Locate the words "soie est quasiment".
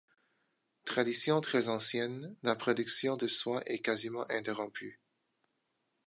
3.27-4.27